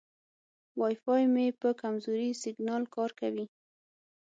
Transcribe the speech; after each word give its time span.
وای 0.79 0.95
فای 1.03 1.23
مې 1.33 1.45
په 1.61 1.69
کمزوري 1.81 2.29
سیګنال 2.43 2.83
کار 2.95 3.11
کوي. 3.19 3.45